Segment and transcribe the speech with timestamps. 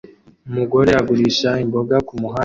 [0.49, 2.39] Umugore agurisha imboga kumuhanda